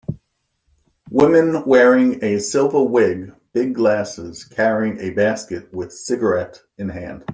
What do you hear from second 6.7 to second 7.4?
in hand.